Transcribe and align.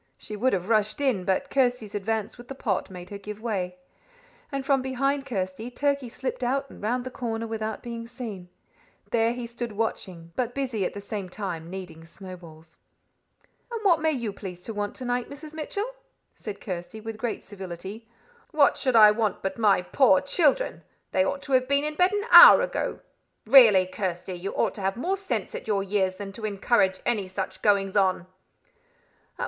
She 0.17 0.35
would 0.35 0.51
have 0.53 0.67
rushed 0.67 0.99
in, 0.99 1.25
but 1.25 1.51
Kirsty's 1.51 1.93
advance 1.93 2.35
with 2.35 2.47
the 2.47 2.55
pot 2.55 2.89
made 2.89 3.11
her 3.11 3.19
give 3.19 3.39
way, 3.39 3.75
and 4.51 4.65
from 4.65 4.81
behind 4.81 5.27
Kirsty 5.27 5.69
Turkey 5.69 6.09
slipped 6.09 6.43
out 6.43 6.67
and 6.71 6.81
round 6.81 7.03
the 7.03 7.11
corner 7.11 7.45
without 7.45 7.83
being 7.83 8.07
seen. 8.07 8.49
There 9.11 9.31
he 9.31 9.45
stood 9.45 9.73
watching, 9.73 10.31
but 10.35 10.55
busy 10.55 10.85
at 10.85 10.95
the 10.95 11.01
same 11.01 11.29
time 11.29 11.69
kneading 11.69 12.05
snowballs. 12.05 12.79
"And 13.71 13.79
what 13.85 14.01
may 14.01 14.09
you 14.09 14.33
please 14.33 14.63
to 14.63 14.73
want 14.73 14.95
to 14.95 15.05
night, 15.05 15.29
Mrs. 15.29 15.53
Mitchell?" 15.53 15.85
said 16.33 16.59
Kirsty, 16.61 16.99
with 16.99 17.19
great 17.19 17.43
civility. 17.43 18.07
"What 18.49 18.77
should 18.77 18.95
I 18.95 19.11
want 19.11 19.43
but 19.43 19.59
my 19.59 19.83
poor 19.83 20.19
children? 20.19 20.81
They 21.11 21.23
ought 21.23 21.43
to 21.43 21.51
have 21.51 21.67
been 21.67 21.83
in 21.83 21.93
bed 21.93 22.11
an 22.11 22.25
hour 22.31 22.61
ago. 22.63 23.01
Really, 23.45 23.85
Kirsty, 23.85 24.33
you 24.33 24.51
ought 24.53 24.73
to 24.73 24.81
have 24.81 24.97
more 24.97 25.15
sense 25.15 25.53
at 25.53 25.67
your 25.67 25.83
years 25.83 26.15
than 26.15 26.31
to 26.31 26.45
encourage 26.47 27.01
any 27.05 27.27
such 27.27 27.61
goings 27.61 27.95
on." 27.95 28.25